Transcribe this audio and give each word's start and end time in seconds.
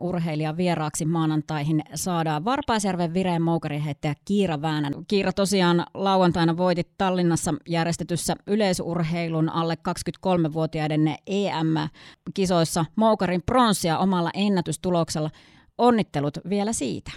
urheilijan 0.00 0.56
vieraaksi 0.56 1.04
maanantaihin 1.04 1.82
saadaan 1.94 2.44
Varpaisjärven 2.44 3.14
Vireen 3.14 3.42
moukariheittäjä 3.42 4.14
Kiira 4.24 4.62
Väänän. 4.62 4.92
Kiira 5.08 5.32
tosiaan 5.32 5.84
lauantaina 5.94 6.56
voitit 6.56 6.88
Tallinnassa 6.98 7.54
järjestetyssä 7.68 8.34
yleisurheilun 8.46 9.48
alle 9.48 9.74
23-vuotiaiden 9.88 11.14
EM-kisoissa 11.26 12.84
moukarin 12.96 13.42
pronssia 13.46 13.98
omalla 13.98 14.30
ennätystuloksella. 14.34 15.30
Onnittelut 15.78 16.38
vielä 16.48 16.72
siitä. 16.72 17.10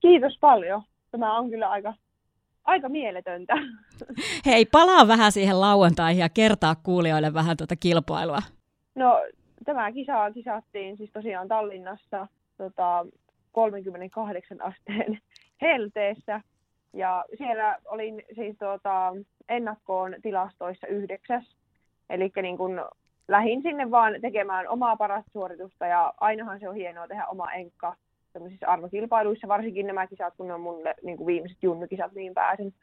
Kiitos 0.00 0.38
paljon. 0.40 0.82
Tämä 1.10 1.38
on 1.38 1.50
kyllä 1.50 1.70
aika 1.70 1.94
aika 2.64 2.88
mieletöntä. 2.88 3.54
Hei, 4.46 4.66
palaa 4.66 5.08
vähän 5.08 5.32
siihen 5.32 5.60
lauantaihin 5.60 6.20
ja 6.20 6.28
kertaa 6.28 6.74
kuulijoille 6.74 7.34
vähän 7.34 7.56
tuota 7.56 7.76
kilpailua. 7.76 8.38
No, 8.94 9.20
tämä 9.64 9.92
kisa 9.92 10.30
kisattiin 10.30 10.96
siis 10.96 11.10
tosiaan 11.12 11.48
Tallinnassa 11.48 12.28
tota, 12.56 13.06
38 13.52 14.62
asteen 14.62 15.18
helteessä. 15.62 16.40
Ja 16.92 17.24
siellä 17.38 17.78
olin 17.84 18.22
siis 18.34 18.56
tuota, 18.58 19.12
ennakkoon 19.48 20.14
tilastoissa 20.22 20.86
yhdeksäs. 20.86 21.56
Eli 22.10 22.32
niin 22.42 22.58
kun 22.58 22.84
lähin 23.28 23.62
sinne 23.62 23.90
vaan 23.90 24.20
tekemään 24.20 24.68
omaa 24.68 24.96
parasta 24.96 25.30
suoritusta 25.32 25.86
ja 25.86 26.14
ainahan 26.20 26.60
se 26.60 26.68
on 26.68 26.74
hienoa 26.74 27.08
tehdä 27.08 27.26
oma 27.26 27.52
enkka 27.52 27.96
tämmöisissä 28.32 28.68
arvokilpailuissa, 28.68 29.48
varsinkin 29.48 29.86
nämä 29.86 30.06
kisat, 30.06 30.34
kun 30.36 30.48
ne 30.48 30.54
on 30.54 30.60
mulle 30.60 30.94
niin 31.02 31.16
kuin 31.16 31.26
viimeiset 31.26 31.62
junnukisat, 31.62 32.12
niin 32.12 32.34
pääsin. 32.34 32.74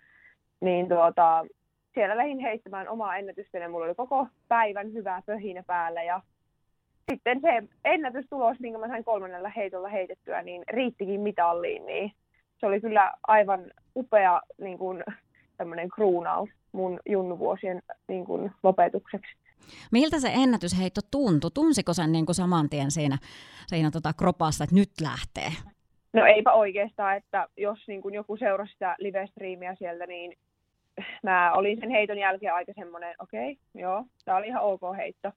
Niin 0.61 0.89
tuota, 0.89 1.45
siellä 1.93 2.17
lähdin 2.17 2.39
heittämään 2.39 2.89
omaa 2.89 3.17
ennätystä 3.17 3.57
ja 3.57 3.69
mulla 3.69 3.85
oli 3.85 3.95
koko 3.95 4.27
päivän 4.47 4.93
hyvää 4.93 5.21
pöhinä 5.25 5.63
päällä 5.67 6.03
ja 6.03 6.21
sitten 7.09 7.41
se 7.41 7.63
ennätystulos, 7.85 8.59
minkä 8.59 8.79
mä 8.79 8.87
sain 8.87 9.03
kolmannella 9.03 9.49
heitolla 9.49 9.89
heitettyä, 9.89 10.41
niin 10.41 10.63
riittikin 10.73 11.21
mitalliin, 11.21 11.85
niin 11.85 12.11
se 12.59 12.65
oli 12.65 12.81
kyllä 12.81 13.13
aivan 13.27 13.71
upea 13.95 14.41
niin 14.61 14.77
kuin, 14.77 15.03
tämmöinen 15.57 15.89
kruunaus 15.89 16.49
mun 16.71 16.99
junnuvuosien 17.09 17.81
niin 18.07 18.25
kuin, 18.25 18.51
lopetukseksi. 18.63 19.35
Miltä 19.91 20.19
se 20.19 20.31
ennätysheitto 20.33 21.01
tuntui? 21.11 21.51
Tunsiko 21.53 21.93
sen 21.93 22.11
niin 22.11 22.25
kuin 22.25 22.35
saman 22.35 22.69
tien 22.69 22.91
siinä, 22.91 23.17
siinä 23.67 23.91
tota 23.91 24.13
kropassa, 24.13 24.63
että 24.63 24.75
nyt 24.75 24.89
lähtee? 25.01 25.51
No 26.13 26.25
eipä 26.25 26.53
oikeastaan, 26.53 27.17
että 27.17 27.47
jos 27.57 27.79
niin 27.87 28.01
kuin 28.01 28.13
joku 28.13 28.37
seurasi 28.37 28.71
sitä 28.73 28.95
live-striimiä 28.99 29.75
sieltä, 29.75 30.07
niin 30.07 30.37
mä 31.23 31.53
olin 31.53 31.79
sen 31.79 31.89
heiton 31.89 32.17
jälkeen 32.17 32.53
aika 32.53 32.73
semmoinen, 32.75 33.15
okei, 33.19 33.51
okay, 33.51 33.81
joo, 33.81 34.05
tämä 34.25 34.37
oli 34.37 34.47
ihan 34.47 34.63
ok 34.63 34.81
heitto. 34.97 35.31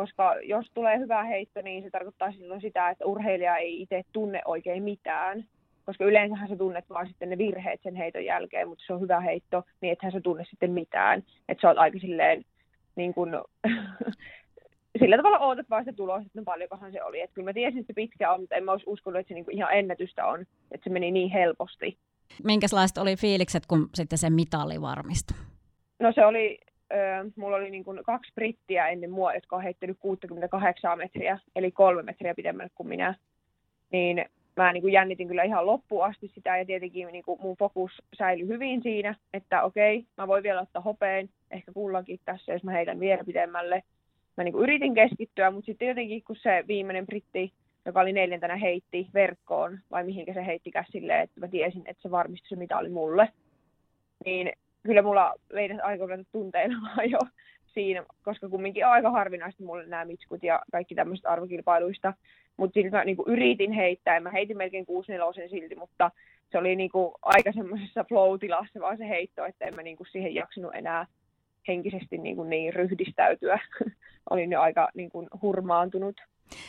Koska 0.00 0.34
jos 0.42 0.66
tulee 0.74 0.98
hyvä 0.98 1.24
heitto, 1.24 1.62
niin 1.62 1.82
se 1.82 1.90
tarkoittaa 1.90 2.32
silloin 2.32 2.60
sitä, 2.60 2.90
että 2.90 3.06
urheilija 3.06 3.56
ei 3.56 3.82
itse 3.82 4.02
tunne 4.12 4.40
oikein 4.44 4.82
mitään. 4.82 5.44
Koska 5.86 6.04
yleensähän 6.04 6.48
sä 6.48 6.56
tunnet 6.56 6.84
vaan 6.90 7.06
sitten 7.06 7.30
ne 7.30 7.38
virheet 7.38 7.80
sen 7.82 7.96
heiton 7.96 8.24
jälkeen, 8.24 8.68
mutta 8.68 8.84
se 8.86 8.92
on 8.92 9.00
hyvä 9.00 9.20
heitto, 9.20 9.62
niin 9.80 9.92
ethän 9.92 10.12
sä 10.12 10.20
tunne 10.20 10.44
sitten 10.50 10.70
mitään. 10.70 11.22
Että 11.48 11.62
sä 11.62 11.68
oot 11.68 11.78
aika 11.78 11.98
silleen 11.98 12.44
niin 12.96 13.14
kuin, 13.14 13.30
sillä 15.00 15.16
tavalla 15.16 15.38
ootat 15.38 15.70
vaan 15.70 15.84
sitä 15.84 15.96
tulosta, 15.96 16.26
että 16.26 16.40
no 16.40 16.44
paljonkohan 16.44 16.92
se 16.92 17.02
oli. 17.02 17.20
Että 17.20 17.34
kyllä 17.34 17.48
mä 17.48 17.52
tiesin, 17.52 17.80
että 17.80 17.92
se 17.92 17.94
pitkä 17.94 18.32
on, 18.32 18.40
mutta 18.40 18.54
en 18.54 18.64
mä 18.64 18.72
olisi 18.72 18.86
uskonut, 18.88 19.20
että 19.20 19.28
se 19.28 19.34
niin 19.34 19.44
kuin 19.44 19.56
ihan 19.56 19.74
ennätystä 19.74 20.26
on, 20.26 20.40
että 20.40 20.84
se 20.84 20.90
meni 20.90 21.10
niin 21.10 21.30
helposti. 21.30 21.98
Minkälaiset 22.44 22.98
oli 22.98 23.16
fiilikset, 23.16 23.66
kun 23.66 23.88
sitten 23.94 24.18
se 24.18 24.30
mitalli 24.30 24.80
varmistui? 24.80 25.36
No 25.98 26.12
se 26.12 26.26
oli, 26.26 26.58
mulla 27.36 27.56
oli 27.56 27.70
niin 27.70 27.84
kuin 27.84 28.04
kaksi 28.04 28.32
brittiä 28.34 28.88
ennen 28.88 29.10
mua, 29.10 29.34
jotka 29.34 29.56
on 29.56 29.62
heittänyt 29.62 29.96
68 30.00 30.98
metriä, 30.98 31.38
eli 31.56 31.70
kolme 31.70 32.02
metriä 32.02 32.34
pidemmälle 32.34 32.70
kuin 32.74 32.88
minä. 32.88 33.14
Niin 33.92 34.24
mä 34.56 34.72
niin 34.72 34.82
kuin 34.82 34.92
jännitin 34.92 35.28
kyllä 35.28 35.42
ihan 35.42 35.66
loppuun 35.66 36.04
asti 36.04 36.28
sitä 36.34 36.58
ja 36.58 36.64
tietenkin 36.64 37.08
niin 37.12 37.24
kuin 37.24 37.40
mun 37.42 37.56
fokus 37.56 38.02
säilyi 38.18 38.48
hyvin 38.48 38.82
siinä, 38.82 39.14
että 39.34 39.62
okei, 39.62 40.06
mä 40.16 40.28
voin 40.28 40.42
vielä 40.42 40.60
ottaa 40.60 40.82
hopeen, 40.82 41.28
ehkä 41.50 41.72
kullakin 41.72 42.20
tässä, 42.24 42.52
jos 42.52 42.64
mä 42.64 42.72
heitän 42.72 43.00
vielä 43.00 43.24
pidemmälle. 43.24 43.82
Mä 44.36 44.44
niin 44.44 44.52
kuin 44.52 44.62
yritin 44.62 44.94
keskittyä, 44.94 45.50
mutta 45.50 45.66
sitten 45.66 45.88
jotenkin 45.88 46.22
kun 46.22 46.36
se 46.36 46.64
viimeinen 46.68 47.06
britti, 47.06 47.52
joka 47.86 48.00
oli 48.00 48.12
neljäntenä, 48.12 48.56
heitti 48.56 49.08
verkkoon, 49.14 49.78
vai 49.90 50.04
mihinkä 50.04 50.34
se 50.34 50.46
heitti 50.46 50.70
silleen, 50.90 51.20
että 51.20 51.40
mä 51.40 51.48
tiesin, 51.48 51.82
että 51.86 52.02
se 52.02 52.10
varmistui 52.10 52.48
se 52.48 52.56
mitä 52.56 52.78
oli 52.78 52.88
mulle, 52.88 53.28
niin 54.24 54.52
kyllä 54.82 55.02
mulla 55.02 55.34
meidän 55.52 55.84
aika 55.84 56.04
tunteilemaan 56.32 57.10
jo 57.10 57.18
siinä, 57.66 58.04
koska 58.22 58.48
kumminkin 58.48 58.86
aika 58.86 59.10
harvinaista 59.10 59.64
mulle 59.64 59.86
nämä 59.86 60.04
mitskut 60.04 60.42
ja 60.42 60.62
kaikki 60.72 60.94
tämmöiset 60.94 61.26
arvokilpailuista. 61.26 62.14
Mutta 62.56 62.74
silti 62.74 62.90
mä 62.90 63.04
niinku 63.04 63.24
yritin 63.26 63.72
heittää 63.72 64.20
mä 64.20 64.30
heitin 64.30 64.56
melkein 64.56 64.86
6 64.86 65.12
silti, 65.50 65.74
mutta 65.74 66.10
se 66.52 66.58
oli 66.58 66.76
niinku 66.76 67.14
aika 67.22 67.52
semmoisessa 67.52 68.04
flow-tilassa 68.08 68.80
vaan 68.80 68.98
se 68.98 69.08
heitto, 69.08 69.44
että 69.44 69.64
en 69.64 69.74
mä 69.74 69.82
niinku 69.82 70.04
siihen 70.04 70.34
jaksanut 70.34 70.74
enää 70.74 71.06
henkisesti 71.68 72.18
niinku 72.18 72.44
niin 72.44 72.74
ryhdistäytyä. 72.74 73.60
Olin 74.30 74.52
jo 74.52 74.60
aika 74.60 74.88
niinku 74.94 75.28
hurmaantunut. 75.42 76.20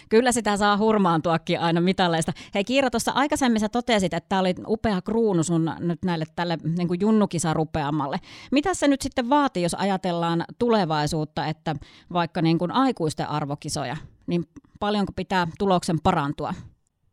Kyllä 0.10 0.32
sitä 0.32 0.58
saa 0.58 0.78
hurmaantuakin 0.78 1.60
aina 1.60 1.82
mitalleista. 1.82 2.32
Hei 2.56 2.64
Kiira, 2.64 2.90
tuossa 2.90 3.12
aikaisemmin 3.16 3.60
sä 3.60 3.70
totesit, 3.70 4.14
että 4.14 4.30
tämä 4.30 4.40
oli 4.40 4.54
upea 4.68 5.02
kruunu 5.02 5.44
sun 5.44 5.72
nyt 5.80 6.00
näille 6.06 6.26
tälle 6.36 6.58
niin 6.78 6.88
kuin 6.88 7.02
junnukisarupeamalle. 7.02 8.18
Mitä 8.52 8.74
se 8.74 8.88
nyt 8.88 9.02
sitten 9.02 9.30
vaatii, 9.30 9.64
jos 9.64 9.74
ajatellaan 9.74 10.44
tulevaisuutta, 10.60 11.46
että 11.46 11.76
vaikka 12.14 12.42
niin 12.42 12.58
kuin 12.58 12.72
aikuisten 12.72 13.30
arvokisoja, 13.30 13.98
niin 14.28 14.44
paljonko 14.80 15.14
pitää 15.16 15.48
tuloksen 15.60 15.98
parantua? 16.04 16.54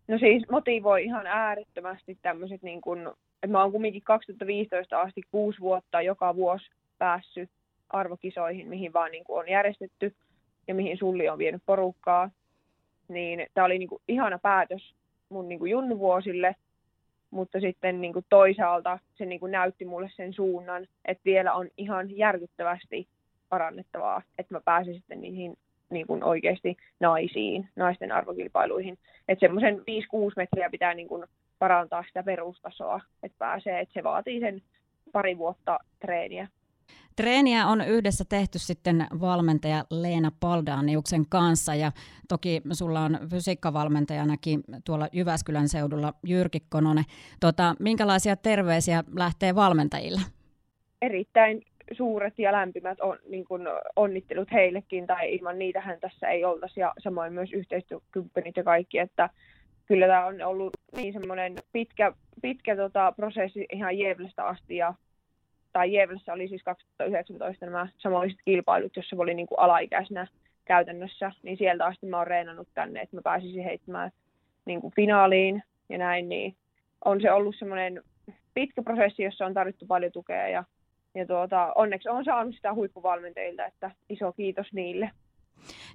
No 0.08 0.18
siis 0.18 0.42
motivoi 0.50 1.04
ihan 1.04 1.26
äärettömästi 1.26 2.18
tämmöiset, 2.22 2.62
niin 2.62 2.80
kuin, 2.80 3.00
että 3.42 3.46
mä 3.48 3.62
oon 3.62 3.72
kumminkin 3.72 4.02
2015 4.02 5.00
asti 5.00 5.22
kuusi 5.30 5.60
vuotta 5.60 6.02
joka 6.02 6.36
vuosi 6.36 6.66
päässyt 6.98 7.50
arvokisoihin, 7.90 8.68
mihin 8.68 8.92
vaan 8.92 9.10
niin 9.10 9.24
on 9.28 9.48
järjestetty 9.48 10.14
ja 10.68 10.74
mihin 10.74 10.98
Sulli 10.98 11.28
on 11.28 11.38
vienyt 11.38 11.62
porukkaa 11.66 12.30
niin 13.08 13.46
tämä 13.54 13.64
oli 13.64 13.78
niin 13.78 13.88
kuin 13.88 14.02
ihana 14.08 14.38
päätös 14.38 14.94
mun 15.28 15.48
niin 15.48 15.58
kuin 15.58 15.70
junnuvuosille, 15.70 16.56
mutta 17.30 17.60
sitten 17.60 18.00
niin 18.00 18.12
kuin 18.12 18.24
toisaalta 18.28 18.98
se 19.14 19.26
niin 19.26 19.40
kuin 19.40 19.52
näytti 19.52 19.84
mulle 19.84 20.10
sen 20.16 20.32
suunnan, 20.32 20.86
että 21.04 21.24
vielä 21.24 21.54
on 21.54 21.68
ihan 21.76 22.16
järkyttävästi 22.16 23.08
parannettavaa, 23.48 24.22
että 24.38 24.54
mä 24.54 24.60
pääsin 24.64 24.94
sitten 24.94 25.20
niihin 25.20 25.56
niin 25.90 26.06
kuin 26.06 26.24
oikeasti 26.24 26.76
naisiin, 27.00 27.68
naisten 27.76 28.12
arvokilpailuihin. 28.12 28.98
Että 29.28 29.46
semmoisen 29.46 29.78
5-6 29.78 29.82
metriä 30.36 30.70
pitää 30.70 30.94
niin 30.94 31.08
kuin 31.08 31.24
parantaa 31.58 32.04
sitä 32.08 32.22
perustasoa, 32.22 33.00
että 33.22 33.38
pääsee, 33.38 33.80
että 33.80 33.94
se 33.94 34.02
vaatii 34.04 34.40
sen 34.40 34.62
pari 35.12 35.38
vuotta 35.38 35.78
treeniä. 36.00 36.48
Treeniä 37.16 37.66
on 37.66 37.80
yhdessä 37.80 38.24
tehty 38.28 38.58
sitten 38.58 39.06
valmentaja 39.20 39.84
Leena 39.90 40.32
Paldaniuksen 40.40 41.24
kanssa 41.28 41.74
ja 41.74 41.92
toki 42.28 42.62
sulla 42.72 43.00
on 43.00 43.18
fysiikkavalmentajanakin 43.30 44.60
tuolla 44.84 45.08
Jyväskylän 45.12 45.68
seudulla 45.68 46.14
Jyrki 46.26 46.60
Kononen. 46.68 47.04
Tota, 47.40 47.74
minkälaisia 47.78 48.36
terveisiä 48.36 49.04
lähtee 49.16 49.54
valmentajille? 49.54 50.20
Erittäin 51.02 51.62
suuret 51.92 52.38
ja 52.38 52.52
lämpimät 52.52 53.00
on, 53.00 53.18
niin 53.28 53.44
kuin 53.44 53.62
onnittelut 53.96 54.52
heillekin, 54.52 55.06
tai 55.06 55.34
ilman 55.34 55.58
niitähän 55.58 56.00
tässä 56.00 56.28
ei 56.28 56.44
oltaisi, 56.44 56.80
ja 56.80 56.92
samoin 56.98 57.32
myös 57.32 57.52
yhteistyökumppanit 57.52 58.56
ja 58.56 58.64
kaikki, 58.64 58.98
että 58.98 59.30
kyllä 59.86 60.06
tämä 60.06 60.26
on 60.26 60.42
ollut 60.42 60.72
niin 60.96 61.12
semmoinen 61.12 61.54
pitkä, 61.72 62.12
pitkä 62.42 62.76
tota, 62.76 63.12
prosessi 63.16 63.66
ihan 63.72 63.98
Jevlestä 63.98 64.44
asti, 64.44 64.76
ja 64.76 64.94
tai 65.72 65.92
Jevlessä 65.92 66.32
oli 66.32 66.48
siis 66.48 66.62
2019 66.62 67.66
nämä 67.66 67.88
samoiset 67.98 68.38
kilpailut, 68.44 68.96
jossa 68.96 69.16
oli 69.18 69.34
niin 69.34 69.46
kuin 69.46 69.60
alaikäisenä 69.60 70.26
käytännössä, 70.64 71.32
niin 71.42 71.58
sieltä 71.58 71.84
asti 71.86 72.06
mä 72.06 72.18
oon 72.18 72.26
reenannut 72.26 72.68
tänne, 72.74 73.00
että 73.00 73.16
mä 73.16 73.22
pääsisin 73.22 73.64
heittämään 73.64 74.10
niin 74.64 74.80
kuin 74.80 74.92
finaaliin 74.96 75.62
ja 75.88 75.98
näin, 75.98 76.28
niin 76.28 76.56
on 77.04 77.20
se 77.20 77.32
ollut 77.32 77.56
semmoinen 77.58 78.02
pitkä 78.54 78.82
prosessi, 78.82 79.22
jossa 79.22 79.46
on 79.46 79.54
tarvittu 79.54 79.86
paljon 79.86 80.12
tukea 80.12 80.48
ja, 80.48 80.64
ja 81.14 81.26
tuota, 81.26 81.72
onneksi 81.74 82.08
on 82.08 82.24
saanut 82.24 82.54
sitä 82.54 82.74
huippuvalmentajilta, 82.74 83.66
että 83.66 83.90
iso 84.08 84.32
kiitos 84.32 84.72
niille. 84.72 85.10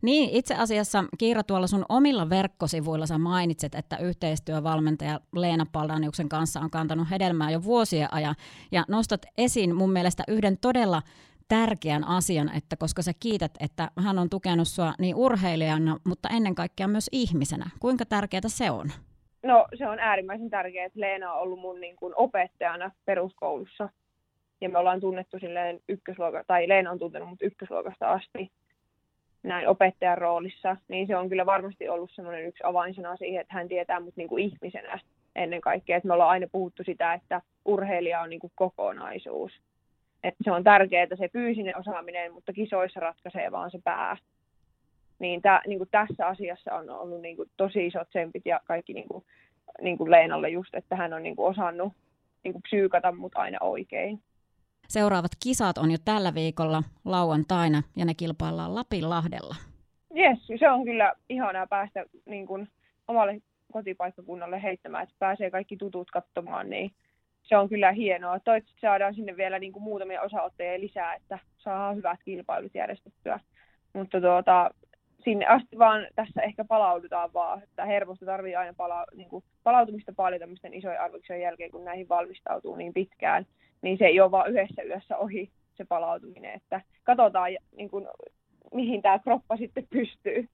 Niin, 0.02 0.30
itse 0.30 0.56
asiassa 0.56 1.04
Kiira 1.18 1.44
tuolla 1.44 1.68
sun 1.68 1.86
omilla 1.90 2.30
verkkosivuilla 2.30 3.06
sä 3.06 3.18
mainitset, 3.18 3.76
että 3.76 3.98
yhteistyövalmentaja 3.98 5.20
Leena 5.36 5.66
Paldaniuksen 5.72 6.30
kanssa 6.30 6.60
on 6.60 6.70
kantanut 6.70 7.10
hedelmää 7.12 7.52
jo 7.52 7.64
vuosien 7.64 8.14
ajan. 8.14 8.36
Ja 8.72 8.84
nostat 8.88 9.26
esiin 9.38 9.76
mun 9.76 9.92
mielestä 9.92 10.24
yhden 10.28 10.58
todella 10.58 11.02
tärkeän 11.48 12.04
asian, 12.04 12.52
että 12.56 12.76
koska 12.76 13.02
sä 13.02 13.12
kiität, 13.20 13.52
että 13.60 13.92
hän 14.04 14.20
on 14.20 14.30
tukenut 14.30 14.68
sua 14.68 14.94
niin 15.00 15.16
urheilijana, 15.16 15.98
mutta 16.04 16.30
ennen 16.30 16.56
kaikkea 16.56 16.88
myös 16.88 17.10
ihmisenä. 17.12 17.66
Kuinka 17.80 18.06
tärkeää 18.06 18.42
se 18.48 18.72
on? 18.72 18.92
No 19.44 19.68
se 19.78 19.88
on 19.88 20.00
äärimmäisen 20.00 20.50
tärkeää, 20.50 20.86
että 20.86 21.00
Leena 21.00 21.34
on 21.34 21.42
ollut 21.42 21.60
mun 21.60 21.82
niin 21.82 21.96
kuin 21.96 22.14
opettajana 22.16 22.92
peruskoulussa. 23.06 23.90
Ja 24.62 24.70
me 24.70 24.78
ollaan 24.78 25.00
tunnettu 25.00 25.40
silleen 25.40 25.80
ykkösluokasta, 25.90 26.48
tai 26.48 26.70
Leena 26.70 26.92
on 26.92 27.00
tuntenut 27.00 27.30
mut 27.30 27.42
ykkösluokasta 27.42 28.12
asti 28.12 28.52
näin 29.44 29.68
opettajan 29.68 30.18
roolissa, 30.18 30.78
niin 30.88 31.08
se 31.08 31.16
on 31.16 31.30
kyllä 31.30 31.46
varmasti 31.46 31.90
ollut 31.90 32.12
semmoinen 32.12 32.46
yksi 32.46 32.64
avainsana 32.64 33.18
siihen, 33.18 33.42
että 33.42 33.54
hän 33.54 33.68
tietää 33.68 34.00
mut 34.00 34.16
niin 34.18 34.30
kuin 34.30 34.44
ihmisenä 34.44 35.00
ennen 35.36 35.62
kaikkea. 35.62 35.98
Että 35.98 36.08
me 36.08 36.14
ollaan 36.14 36.30
aina 36.30 36.48
puhuttu 36.52 36.84
sitä, 36.84 37.14
että 37.14 37.42
urheilija 37.66 38.22
on 38.22 38.30
niin 38.30 38.40
kuin 38.40 38.54
kokonaisuus. 38.56 39.52
Että 40.24 40.44
se 40.44 40.52
on 40.52 40.64
tärkeää 40.64 41.08
se 41.16 41.30
fyysinen 41.30 41.78
osaaminen, 41.78 42.34
mutta 42.34 42.54
kisoissa 42.54 43.00
ratkaisee 43.00 43.52
vaan 43.52 43.72
se 43.72 43.80
pää. 43.84 44.18
Niin, 45.20 45.42
tää, 45.42 45.62
niin 45.68 45.78
kuin 45.78 45.90
tässä 45.92 46.28
asiassa 46.28 46.74
on 46.74 46.90
ollut 46.90 47.22
niin 47.22 47.36
kuin 47.36 47.50
tosi 47.58 47.86
isot 47.86 48.10
tsempit 48.10 48.46
ja 48.46 48.60
kaikki 48.66 48.94
niin 48.94 49.08
kuin, 49.08 49.26
niin 49.82 49.98
kuin 49.98 50.12
Leenalle 50.12 50.50
just, 50.50 50.76
että 50.76 50.96
hän 50.96 51.14
on 51.14 51.24
niin 51.24 51.36
kuin 51.36 51.50
osannut 51.50 51.94
niin 52.44 52.54
kuin 52.54 52.64
psyykata 52.64 53.12
mut 53.12 53.32
aina 53.36 53.58
oikein. 53.62 54.20
Seuraavat 54.94 55.32
kisat 55.44 55.78
on 55.78 55.92
jo 55.92 55.98
tällä 56.06 56.34
viikolla 56.34 56.84
lauantaina 57.06 57.84
ja 57.96 58.06
ne 58.06 58.14
kilpaillaan 58.14 58.76
Lapinlahdella. 58.76 59.56
Jes, 60.14 60.60
se 60.60 60.70
on 60.70 60.84
kyllä 60.84 61.14
ihanaa 61.30 61.68
päästä 61.68 62.06
niin 62.26 62.48
kuin, 62.48 62.68
omalle 63.08 63.42
kotipaikkakunnalle 63.72 64.64
heittämään, 64.64 65.04
että 65.04 65.16
pääsee 65.20 65.52
kaikki 65.52 65.78
tutut 65.78 66.12
katsomaan, 66.12 66.70
niin 66.70 66.92
se 67.44 67.58
on 67.58 67.70
kyllä 67.70 67.92
hienoa. 67.92 68.40
Toivottavasti 68.40 68.82
saadaan 68.82 69.16
sinne 69.16 69.38
vielä 69.38 69.60
niin 69.60 69.74
kuin 69.74 69.84
muutamia 69.84 70.22
osaotteja 70.22 70.80
lisää, 70.80 71.14
että 71.14 71.40
saadaan 71.58 71.96
hyvät 71.96 72.20
kilpailut 72.26 72.76
järjestettyä. 72.76 73.40
Mutta 73.94 74.22
tuota, 74.22 74.72
sinne 75.24 75.46
asti 75.46 75.80
vaan 75.80 76.08
tässä 76.16 76.42
ehkä 76.42 76.66
palaudutaan 76.66 77.34
vaan, 77.34 77.64
että 77.64 77.86
hermosta 77.86 78.26
tarvii 78.26 78.56
aina 78.56 78.74
pala, 78.78 79.06
niin 79.16 79.30
kuin, 79.30 79.44
palautumista 79.64 80.14
paljon 80.16 80.40
tämmöisten 80.40 80.74
isojen 80.74 81.02
arvoksen 81.02 81.42
jälkeen, 81.42 81.72
kun 81.72 81.86
näihin 81.86 82.10
valmistautuu 82.10 82.76
niin 82.76 82.94
pitkään, 82.94 83.46
niin 83.84 83.98
se 83.98 84.06
ei 84.06 84.20
ole 84.20 84.32
vaan 84.32 84.52
yhdessä 84.52 84.84
yössä 84.84 85.18
ohi 85.18 85.52
se 85.78 85.86
palautuminen, 85.86 86.54
että 86.54 86.82
katsotaan 87.04 87.52
niin 87.78 87.90
kuin, 87.90 88.08
mihin 88.74 89.02
tämä 89.02 89.20
kroppa 89.20 89.58
sitten 89.58 89.88
pystyy. 89.90 90.50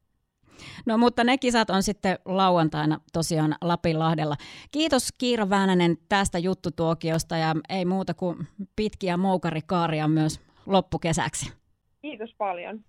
No 0.85 0.97
mutta 0.97 1.23
ne 1.23 1.37
kisat 1.37 1.69
on 1.69 1.83
sitten 1.83 2.19
lauantaina 2.25 2.99
tosiaan 3.13 3.55
Lapinlahdella. 3.61 4.35
Kiitos 4.71 5.09
Kiira 5.17 5.49
Väänänen 5.49 5.97
tästä 6.09 6.39
juttutuokiosta 6.39 7.37
ja 7.37 7.55
ei 7.69 7.85
muuta 7.85 8.13
kuin 8.13 8.37
pitkiä 8.75 9.17
moukarikaaria 9.17 10.07
myös 10.07 10.41
loppukesäksi. 10.65 11.53
Kiitos 12.01 12.35
paljon. 12.37 12.79